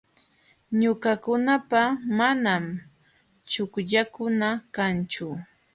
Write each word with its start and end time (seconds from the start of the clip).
Ñuqakunapa 0.81 1.81
manam 2.17 2.63
chuqllakuna 3.51 4.49
kanchu. 4.75 5.27